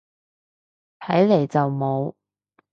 [1.01, 2.15] 睇嚟就冇